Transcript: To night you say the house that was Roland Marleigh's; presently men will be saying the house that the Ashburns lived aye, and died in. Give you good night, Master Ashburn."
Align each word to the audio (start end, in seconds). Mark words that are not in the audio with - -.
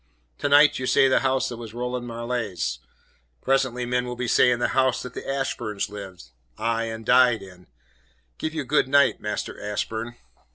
To 0.39 0.49
night 0.49 0.79
you 0.79 0.87
say 0.87 1.07
the 1.07 1.19
house 1.19 1.47
that 1.49 1.57
was 1.57 1.75
Roland 1.75 2.07
Marleigh's; 2.07 2.79
presently 3.43 3.85
men 3.85 4.07
will 4.07 4.15
be 4.15 4.27
saying 4.27 4.57
the 4.57 4.69
house 4.69 5.03
that 5.03 5.13
the 5.13 5.29
Ashburns 5.29 5.89
lived 5.91 6.31
aye, 6.57 6.85
and 6.85 7.05
died 7.05 7.43
in. 7.43 7.67
Give 8.39 8.55
you 8.55 8.63
good 8.63 8.87
night, 8.87 9.21
Master 9.21 9.61
Ashburn." 9.63 10.15